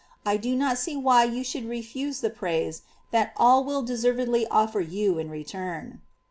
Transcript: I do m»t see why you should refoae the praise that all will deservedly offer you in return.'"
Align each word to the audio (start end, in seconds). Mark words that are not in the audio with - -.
I 0.25 0.35
do 0.37 0.59
m»t 0.59 0.75
see 0.77 0.95
why 0.97 1.25
you 1.25 1.43
should 1.43 1.67
refoae 1.69 2.19
the 2.21 2.31
praise 2.31 2.81
that 3.11 3.33
all 3.37 3.63
will 3.63 3.83
deservedly 3.83 4.47
offer 4.47 4.79
you 4.79 5.19
in 5.19 5.29
return.'" 5.29 6.01